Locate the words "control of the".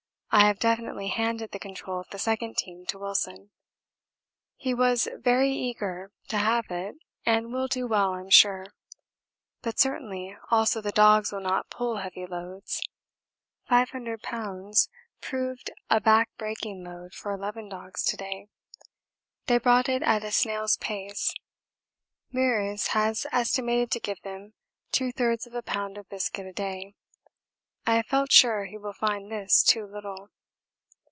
1.59-2.17